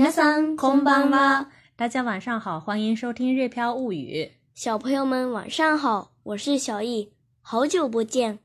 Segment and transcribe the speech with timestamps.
[0.00, 1.50] んこん空んは。
[1.76, 4.24] 大家晚上好，欢迎收听《日飘物语》。
[4.54, 8.38] 小朋友们晚上好，我是小易，好久不见。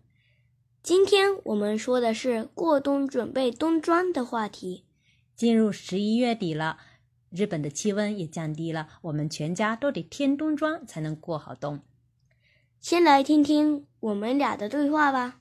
[0.83, 4.83] 今天我们说的是过冬准备冬装的话题。
[5.37, 6.79] 进入十一月底了，
[7.29, 11.79] 日本的气温也降低了，我们全家都得添冬装才能过好冬。
[12.81, 15.39] 先来听听我们俩的对话吧。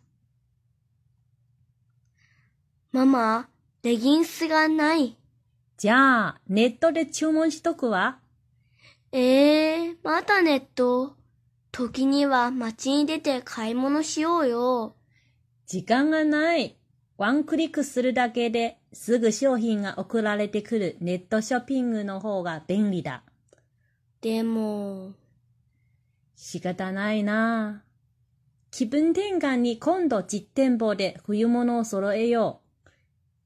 [2.91, 3.48] 妈妈，
[3.82, 5.16] レギンスがない。
[5.79, 8.18] じゃあ、ネットで注文しとくわ。
[9.12, 11.17] ええー、またネット。
[11.71, 14.96] 時には街に出て買い物しようよ。
[15.67, 16.79] 時間がない。
[17.18, 23.22] ワンクリックするだけですぐ商品が送られてくるネットショッピングの方が便利だ。
[24.22, 25.12] でも、
[26.36, 27.82] 仕方ないな。
[28.70, 32.62] 気分転換に今度実店舗で冬物を揃えよ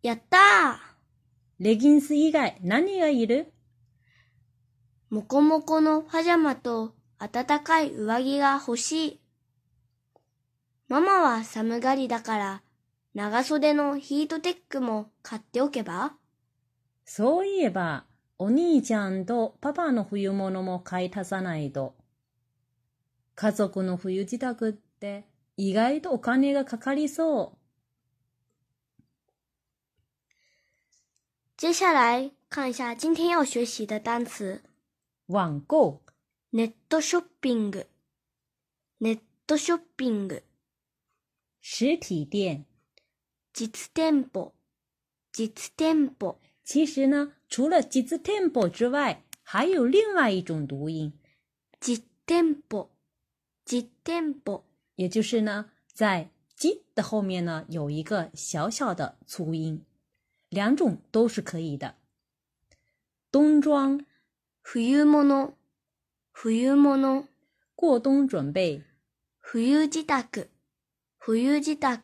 [0.05, 0.07] う。
[0.07, 0.90] やったー
[1.61, 3.53] レギンス以外何がいる
[5.11, 9.21] もこもこのパジャマと暖かい上着が欲しい。
[10.89, 12.63] ママは寒がりだから
[13.15, 16.15] 長袖のヒートテックも買っておけば
[17.05, 18.05] そういえば、
[18.39, 21.95] お兄ちゃんとパパの冬物も買い足さないと。
[23.35, 25.27] 家族の冬自宅って
[25.59, 27.60] 意外とお金がかかりそう。
[31.61, 34.63] 接下来看一下今天要学习的单词：
[35.27, 36.01] 网购
[36.53, 37.85] n e t shopping）、
[38.97, 40.41] n e t shopping；
[41.61, 42.65] 实体店
[43.53, 44.55] （実店舗）、
[45.31, 46.39] 実店铺？
[46.65, 51.13] 其实呢，除了実店铺之外，还有另外一种读音：
[51.79, 52.89] 実店铺，
[53.67, 54.65] 実店铺，
[54.95, 59.85] 也就是呢，在実的后面呢，有一个小小的粗音。
[60.51, 61.97] 两种都是可以的。
[63.31, 63.99] 冬装，
[64.65, 65.57] 冬物，
[66.43, 67.29] 冬物，
[67.77, 68.83] 过冬准备，
[69.43, 72.03] 冬时达，冬时达，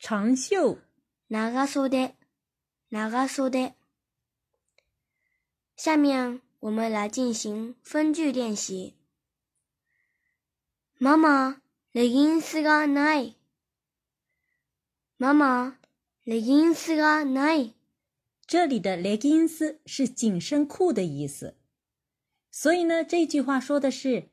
[0.00, 0.76] 长袖，
[1.30, 1.68] 长
[3.28, 3.46] 袖，
[5.76, 8.96] 下面我们来进行分句练习。
[11.00, 11.62] 妈妈
[11.92, 13.34] l e g g i がない。
[15.16, 15.77] 妈妈。
[16.28, 17.72] Leggings がない。
[18.46, 21.56] 这里的 leggings 是紧身裤的意思，
[22.50, 24.28] 所以呢，这句话说的是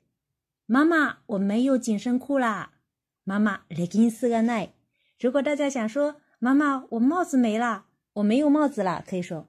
[0.65, 2.73] 妈妈我没有紧身裤啦。
[3.23, 4.69] 妈妈 leggings
[5.19, 7.85] 如果大家想说妈妈我帽子没了，
[8.15, 9.47] 我没有帽子了，可以说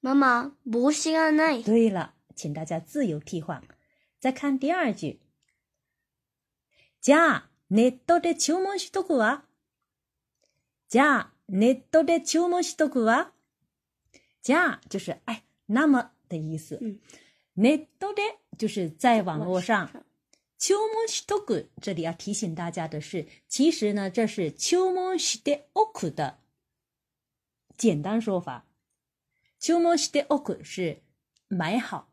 [0.00, 3.62] 妈妈帽子がな对了，请大家自由替换。
[4.18, 5.20] 再看第二句。
[7.02, 9.44] じゃネットで注文しとくわ。
[10.88, 13.30] じゃ你到底しとくわ。
[14.40, 14.80] じ啊？
[14.80, 16.76] あ、就是哎，那么的意思。
[17.54, 18.22] ネ你到底
[18.56, 19.90] 就是在网络上
[20.56, 26.38] 秋末しとく，这里要提醒大家的是，其实呢，这是秋末し的おく的
[27.76, 28.64] 简单说法。
[29.58, 31.02] 秋末し的おく是
[31.48, 32.08] 买好、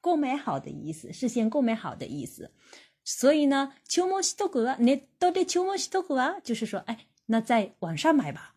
[0.00, 2.50] 购买好的意思，事先购买好的意思。
[3.04, 8.51] 所以呢，秋末とくは啊，你到底秋末しとく啊，就是说，哎，那在网上买吧。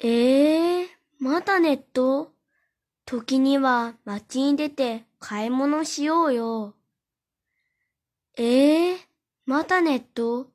[0.00, 0.84] ええー、
[1.18, 2.30] またネット
[3.04, 6.74] 時には街に出て買い物しようよ。
[8.36, 8.98] ええー、
[9.44, 10.46] またネット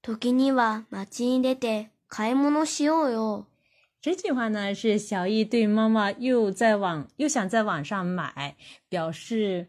[0.00, 3.46] 時には街に出て買い物しようよ。
[4.00, 8.56] 这句话呢是小易对妈妈又在网又想在网上买，
[8.88, 9.66] 表示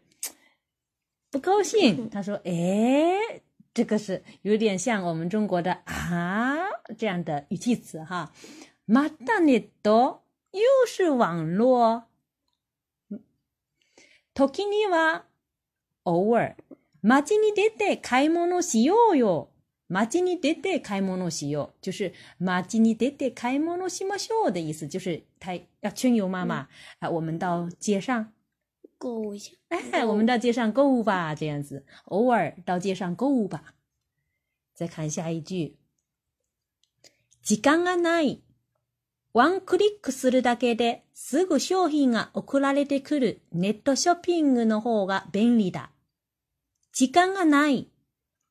[1.32, 2.08] 不高兴。
[2.08, 3.40] 他说：“哎，
[3.74, 6.56] 这个是有点像我们中国的啊
[6.96, 8.30] 这样的语气词哈。”
[8.90, 12.02] またネット、又是网络。
[14.34, 15.26] 時には、
[16.04, 16.56] 偶尔、
[17.00, 19.50] 街に出て買い物しようよ。
[19.88, 21.84] 街に出て買い物しよう。
[21.86, 24.88] 就是街に出て買い物しましょう的意思。
[24.90, 26.66] 就是台要春游妈妈、
[26.98, 28.32] 啊，我们到街上
[28.98, 29.52] 购物一下。
[29.68, 31.86] 哎， 我们到街上购物吧，这样子。
[32.06, 33.74] 偶尔到街上购物吧。
[34.74, 35.78] 再看下一句。
[37.42, 38.42] 時間がない。
[39.32, 45.90] ワンクリックするだけですぐ商品が送られてくるネットショッピングの方が便利だ。
[46.92, 47.86] 時間がない。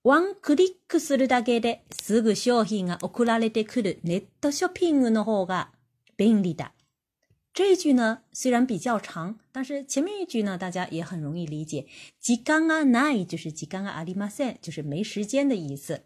[0.06, 5.70] ワンクリックするだけですぐ商品が送られてくるネットショッピングの方が
[6.16, 6.72] 便利だ。
[7.54, 11.88] 这一句呢虽然比较长，但是前面一句呢大家也很容易理解。
[12.22, 16.00] 時間がない就是時間がありません，就是没时间的意思。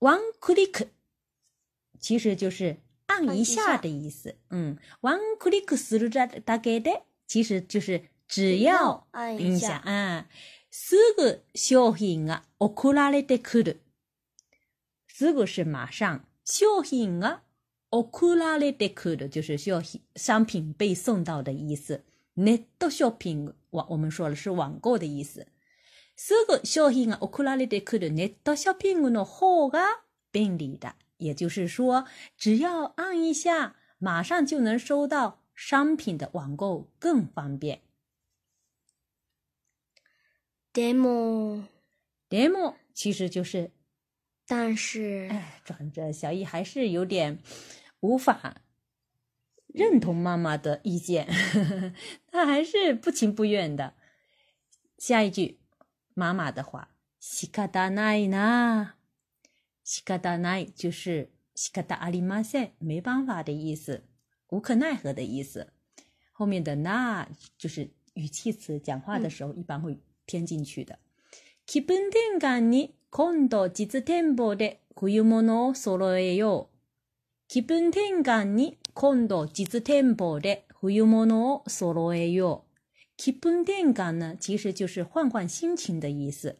[0.00, 0.88] ワンクリック
[2.00, 2.78] 其实就是。
[3.26, 10.26] 按一下的意思，嗯，ワンクリックするだ大概的，其实就是只要按一下啊。
[10.70, 13.78] すぐ商品が送られてくる，
[15.08, 17.40] すぐ是马上，商品が
[17.90, 19.72] 送られてくる就是需
[20.14, 22.02] 商品被送到的意思。
[22.36, 25.46] ネットショッピング我们说了是网购的意思。
[26.16, 30.00] すぐ商品が送られてくるネットショッピングの方が
[30.32, 30.94] 便利だ。
[31.18, 32.06] 也就是说，
[32.36, 37.82] 只要按一下，马上就能收到商品的网购更方便。
[40.72, 41.64] demo
[42.28, 43.72] demo 其实就是，
[44.46, 47.40] 但是哎，转折，小易还是有点
[48.00, 48.62] 无法
[49.66, 51.26] 认同妈妈的意见，
[52.28, 53.94] 他 还是不情不愿的。
[54.98, 55.58] 下一句，
[56.14, 58.97] 妈妈的话：西卡达いな。
[59.90, 64.02] 西卡达奈就是西卡达阿里马赛，没办法的意思，
[64.50, 65.68] 无可奈何的意思。
[66.30, 67.26] 后面的那，
[67.56, 70.98] 就是语气词，讲话的时候一般会添进去的。
[71.64, 76.68] 気分転換に今度実店舗で冬物を揃えよう。
[77.48, 83.14] 気分転換に今度実店舗で冬物を揃えよう。
[83.16, 86.58] 気分転換呢，其实就是换换心情的意思。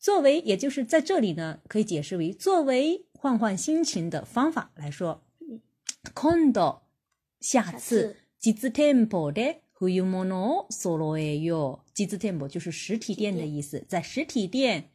[0.00, 5.24] 作为，也就是在这里呢，可以解释为作为换换心情的方法来说。
[6.14, 6.82] condo
[7.40, 14.90] 下次吉子 tempo 的 hu yumo solo air yo 吉子 tempo 就是实体店的意思，在实体店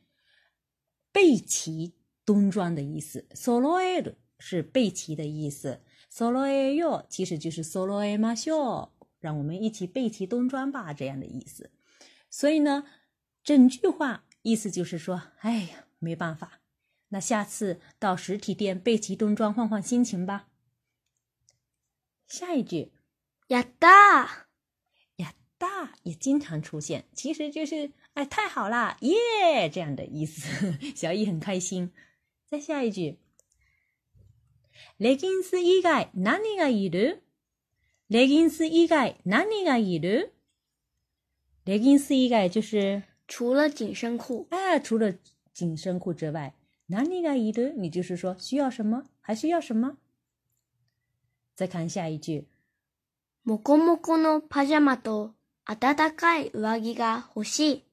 [1.11, 1.93] 背齐
[2.25, 3.27] 冬装的意思。
[3.33, 8.89] solo i o 是背齐的意思，solo air yo u r 其实就是 solo air ma show，
[9.19, 11.71] 让我们一起背齐冬装吧这样的意思。
[12.29, 12.85] 所以呢，
[13.43, 14.23] 整句话。
[14.43, 16.59] 意思就是说，哎呀，没办法，
[17.09, 20.49] 那下次到实体店备齐冬装，换换心情吧。
[22.27, 22.91] 下一句，
[23.47, 24.47] 呀哒，
[25.17, 31.91] 呀哒也经常出现，其实就是，哎，太好啦，耶，这样的意思， 小易很开心。
[32.45, 33.19] 再下一句，
[34.99, 37.19] レギンス以外、ナニがいる？
[38.09, 40.31] レギンス以外、ナニがいる？
[41.63, 43.03] レギンス以外就是。
[43.27, 45.13] 除了紧身裤，哎，除了
[45.53, 46.53] 紧身裤之外，
[46.87, 47.73] 哪里来一堆？
[47.73, 49.97] 你就是说需要什么，还需要什么？
[51.55, 52.47] 再看下一句，
[53.45, 55.33] モコモコのパジャマと
[55.65, 57.83] 暖かい上着が欲しい。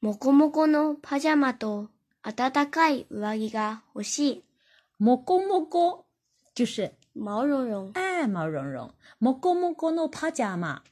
[0.00, 1.88] モコモコのパジャマと
[2.22, 4.44] 暖かい上着が欲しい。
[5.00, 5.40] モコ
[6.54, 8.92] 就是毛茸茸，哎，毛茸茸。
[9.18, 10.82] モコモコのパジャマ，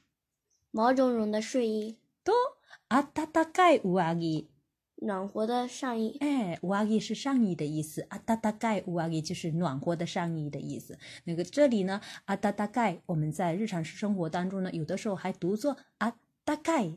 [0.71, 1.95] 毛茸茸的睡衣。
[2.23, 2.56] 多。
[2.87, 4.47] 啊，大大盖乌阿姨，
[4.95, 6.15] 暖和的上衣。
[6.21, 8.07] 哎，乌阿姨是上衣的意思。
[8.09, 10.97] 啊，大大盖乌阿姨就是暖和的上衣的意思。
[11.25, 16.93] 那个这里呢，啊，大大盖，我们在日常生活当中呢，有的时候还读作啊，大盖，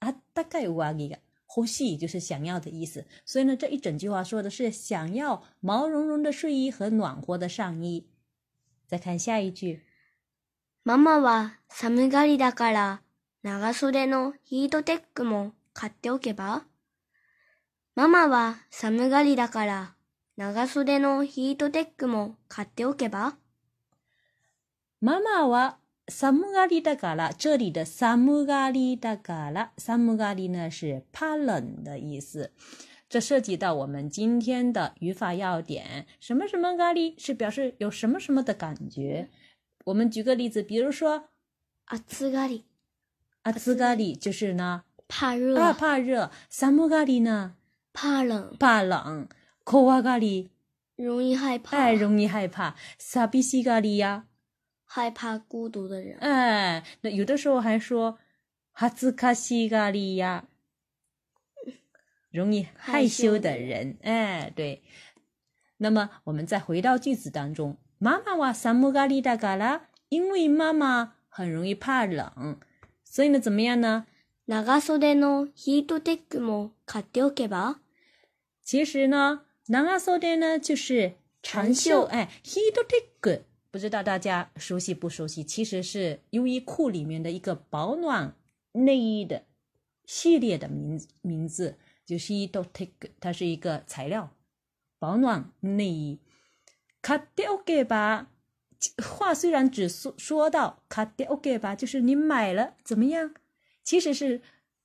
[0.00, 1.16] 啊，大概乌阿的。
[1.52, 3.06] 呼吸就是想要的意思。
[3.24, 8.08] 所以呢，这一整句话说的是想要毛茸茸的睡衣和暖和的上衣。
[8.86, 9.82] 再看下一句，
[10.82, 13.09] 妈妈は寒がりだから。
[13.42, 16.64] 長袖のヒートテックも買っておけば
[17.96, 19.94] ママは寒がりだから
[20.36, 23.36] 長袖のヒートテックも買っておけば
[25.00, 32.48] ママは寒がりだから、这里的寒がりだから、寒がり呢是怕冷的意思。
[33.08, 36.06] 这涉及到我们今天的语法要点。
[36.18, 39.28] 什么什么がり是表示有什么什么的感觉。
[39.84, 41.28] 我们举个例子，比如说，
[42.08, 42.64] 暑がり。
[43.42, 46.30] 阿兹嘎里就是呢，怕热；怕怕热。
[46.50, 47.56] 萨姆嘎里呢，
[47.92, 49.28] 怕冷；怕冷。
[49.64, 50.50] 可瓦咖里，
[50.96, 52.74] 容易害怕，哎，容易害怕。
[52.98, 54.26] 萨比西嘎喱呀，
[54.84, 56.18] 害怕孤独的人。
[56.18, 58.18] 哎，那有的时候还说
[58.72, 60.46] 哈兹卡西嘎喱呀，
[62.30, 63.96] 容易害羞的人。
[64.02, 64.82] 哎，对。
[65.78, 72.58] 那么我们再回到句子当中，妈妈哇，萨姆嘎里达嘎啦，因为妈妈很容易怕冷。
[73.10, 74.06] 所以呢，怎么样呢？
[74.46, 77.80] 长袖的 Heat Tech 也买上。
[78.62, 85.42] 其实呢，长袖呢就是长袖，哎，Heat Tech 不知道大家熟悉不熟悉？
[85.42, 88.36] 其实是优衣库里面的一个保暖
[88.72, 89.42] 内衣的
[90.06, 94.30] 系列的名名字，就是 Heat Tech，它是一个材料，
[95.00, 96.20] 保暖内衣。
[97.08, 97.18] 买
[97.84, 98.26] 上。
[99.10, 103.34] 话虽然只说说到卡迪奥给吧，就是你买了怎么样？
[103.82, 104.40] 其实是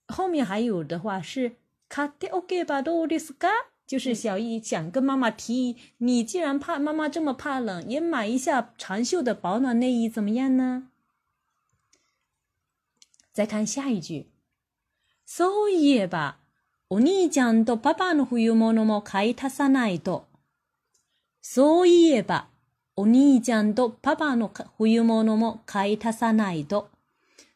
[0.08, 1.56] 后面还有的话是
[1.88, 3.48] 卡迪奥给吧多乌迪斯嘎，
[3.88, 10.90] 就是小易想跟妈妈提议，你既然怕妈妈这么怕冷，也买一下长袖的保暖内衣怎么样呢？
[13.32, 14.32] 再看下一句，
[15.26, 16.42] 所以吧，
[16.90, 20.28] 我你讲到爸爸的冬物么买脱撒奈多，
[21.42, 22.52] 所以吧。
[22.96, 26.38] 我尼将多爸爸诺忽悠么诺么开他三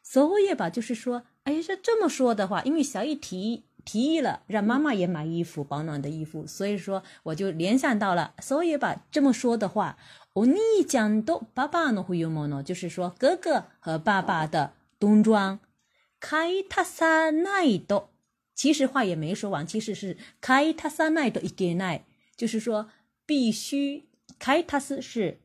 [0.02, 9.96] そういえば、就是说，哎，这这么说的话，因为小一提提议了，让妈妈也买衣服，保暖的衣服，所以说，我就联想到了，所以吧，这么说的话，
[10.34, 15.60] 我尼将多爸爸诺忽悠么诺，就是说，哥哥和爸爸的冬装
[16.18, 18.10] 开他三い多，
[18.54, 22.04] 其实话也没说完，其实是开他三奈多一点奈，
[22.36, 22.90] 就是说
[23.24, 24.09] 必须。
[24.40, 25.36] 开塔斯是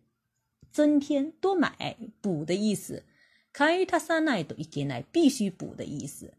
[0.72, 3.04] 增添多买补的意思，
[3.52, 6.34] 开它三奈多一件来必须补的意思。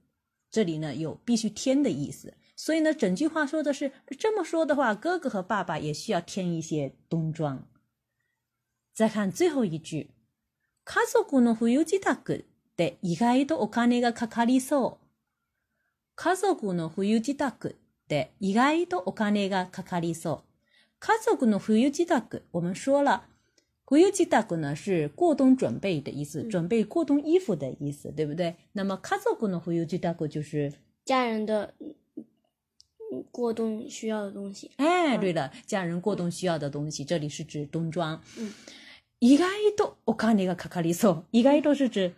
[0.50, 7.66] 这里呢有必须添的意思，所以呢整句话说的是这么说的话，哥哥和爸爸也需要添一些冬装。
[8.94, 10.08] 再看最后一句，
[10.86, 12.42] 家族の冬住宅っ
[12.74, 14.96] て意外とお金がかかりそう。
[16.14, 17.74] 家族の冬住宅
[18.06, 20.45] って意外とお金がかかりそう。
[21.06, 23.28] 卡座功能忽悠机大哥，我们说了
[23.84, 28.56] 忽悠机大哥呢是过冬准备的意思，准备过冬衣服的意思，对不对？
[28.72, 30.72] 那么卡座功能忽悠机大哥就是
[31.04, 31.72] 家人的
[33.30, 34.72] 过冬需要的东西。
[34.78, 38.20] 哎，对了，家人过冬需要的东西，这里是指冬装。
[38.38, 38.52] 嗯，
[39.20, 39.44] 一盖
[39.76, 42.14] 多我看那个卡卡里索，一盖多是指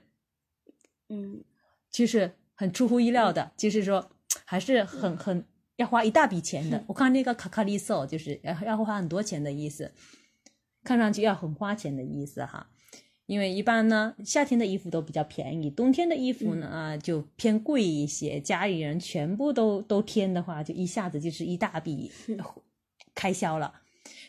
[1.10, 1.44] 嗯，
[1.90, 4.10] 其实很出乎意料的，就是说
[4.46, 5.44] 还是很很。
[5.78, 9.92] 要花一大笔钱的，我看那个卡卡里索，就是要要花很多钱的意思，
[10.82, 12.70] 看上去要很花钱的意思哈。
[13.26, 18.40] 因为一般呢，夏天的衣服都比较便宜，冬天的衣服呢啊就偏贵一些。
[18.40, 22.10] 家里人全部都都添的话，就一下子就是一大笔
[23.14, 23.74] 开销了。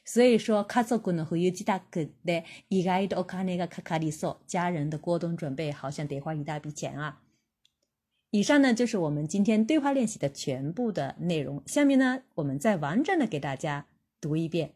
[0.05, 7.21] 所以说，卡索可能会有几大个的，一个一个我看那个卡卡里索，家人的过冬准备好像得花一大笔钱啊。
[8.31, 11.63] 以上呢就是我们今天对话练习的全部的内容。
[11.65, 13.87] 下面呢，我们再完整的给大家
[14.21, 14.73] 读一遍。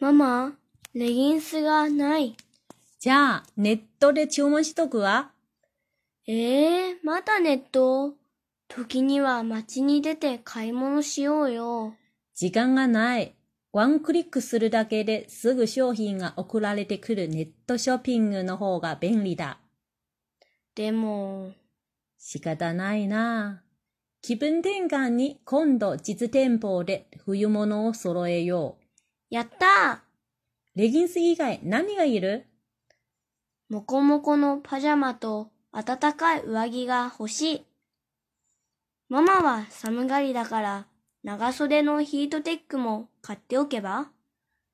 [0.00, 0.54] ママ、
[0.92, 2.36] レギンスがない。
[2.98, 5.30] じゃあ、ネットで注文しとくわ。
[6.26, 8.14] ええー、またネット
[8.68, 11.94] 時には街に出て買い物しようよ。
[12.34, 13.36] 時間がない。
[13.72, 19.60] ワンクリックするだけですぐ商品が送られてくるネットショッピングの方が便利だ。
[20.74, 21.52] でも、
[22.22, 23.62] 仕方ないな
[24.20, 28.84] 気分転換に今度実店舗で冬物を揃えよう。
[29.30, 32.44] やったーレギンス以外何がいる
[33.70, 37.64] もこもこのパジャマと暖かい上着が欲しい。
[39.08, 40.86] ママは寒がりだから
[41.24, 44.08] 長袖のヒートテックも買っておけば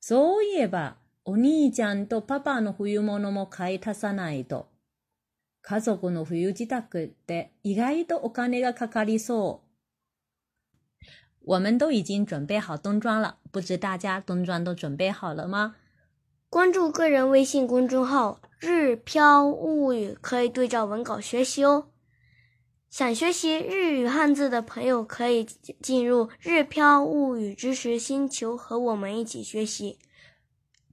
[0.01, 4.67] そういえば、お兄ちゃんとパパの冬物も買い足さないと。
[5.69, 9.63] カズの冬着たって意外とお金がかかりそ
[11.41, 11.45] う。
[11.45, 15.75] 我们都已经准备好冬装了，不知大家冬装都准备好了吗？
[16.49, 21.87] 关注个人微信公众号“日飘物语”，可以对照文稿学习哦。
[22.89, 29.99] 想学习日语汉字的朋友，可以进入“日飘物语”知识星球，和我们一起学习。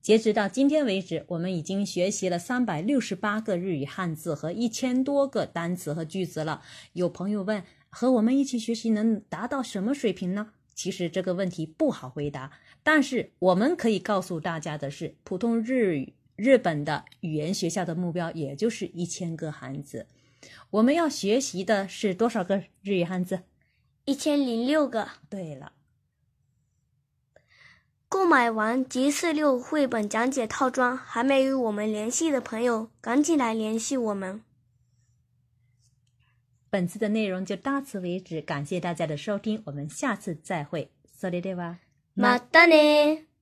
[0.05, 6.61] 截止到今天为止，我们已经学习了三百六十八个日语汉字和一千多个单词和句子了。
[6.93, 10.49] 有朋友问，和我们一起学习能达到什么水平呢？
[10.75, 20.07] 其实这个问题不好回答，但是我们可以告诉大家的是，普通日语日本的语言学校的目标也就是一千个汉字。
[20.73, 23.41] 我们要学习的是多少个日语汉字？
[24.05, 25.09] 一千零六个。
[25.31, 25.73] 对了。
[28.09, 34.43] 购买完《吉四六》绘本讲解套装，还没与我们联系的朋友，赶紧来联系我们。
[36.71, 40.91] 本次的内容就到此为止，感谢大家的收听，我们下次再会。
[41.21, 41.77] それでは，
[42.17, 43.34] またね。